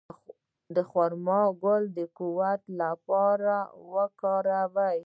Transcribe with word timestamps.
د 0.75 0.77
خرما 0.89 1.41
ګل 1.61 1.83
د 1.97 1.99
قوت 2.17 2.61
لپاره 2.81 3.55
وکاروئ 3.93 4.99